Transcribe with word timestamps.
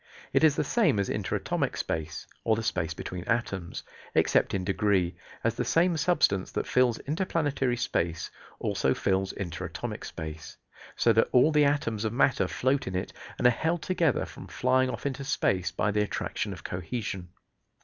It 0.33 0.43
is 0.43 0.55
the 0.55 0.63
same 0.63 0.97
as 0.99 1.09
interatomic 1.09 1.77
space, 1.77 2.25
or 2.43 2.55
the 2.55 2.63
space 2.63 2.95
between 2.95 3.23
atoms, 3.25 3.83
except 4.15 4.55
in 4.55 4.63
degree, 4.65 5.15
as 5.43 5.53
the 5.53 5.63
same 5.63 5.95
substance 5.95 6.51
that 6.53 6.65
fills 6.65 6.97
interplanetary 7.01 7.77
space 7.77 8.31
also 8.57 8.95
fills 8.95 9.31
interatomic 9.33 10.03
space, 10.03 10.57
so 10.95 11.13
that 11.13 11.29
all 11.31 11.51
the 11.51 11.65
atoms 11.65 12.03
of 12.03 12.13
matter 12.13 12.47
float 12.47 12.87
in 12.87 12.95
it 12.95 13.13
and 13.37 13.45
are 13.45 13.51
held 13.51 13.83
together 13.83 14.25
from 14.25 14.47
flying 14.47 14.89
off 14.89 15.05
into 15.05 15.23
space 15.23 15.69
by 15.69 15.91
the 15.91 16.01
attraction 16.01 16.51
of 16.51 16.63
cohesion. 16.63 17.29